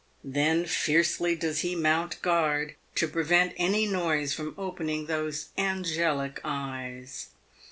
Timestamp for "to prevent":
2.95-3.53